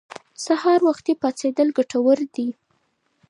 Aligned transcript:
سهار 0.45 0.79
وختي 0.89 1.13
پاڅېدل 1.21 1.67
ګټور 1.77 2.17
دي. 2.35 2.47